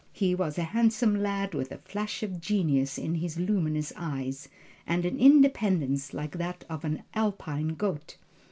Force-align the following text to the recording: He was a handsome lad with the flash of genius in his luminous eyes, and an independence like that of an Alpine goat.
He 0.13 0.33
was 0.33 0.57
a 0.57 0.63
handsome 0.63 1.15
lad 1.21 1.53
with 1.53 1.69
the 1.69 1.77
flash 1.77 2.23
of 2.23 2.41
genius 2.41 2.97
in 2.97 3.13
his 3.13 3.37
luminous 3.37 3.93
eyes, 3.95 4.49
and 4.87 5.05
an 5.05 5.19
independence 5.19 6.11
like 6.11 6.39
that 6.39 6.65
of 6.67 6.83
an 6.83 7.03
Alpine 7.13 7.75
goat. 7.75 8.17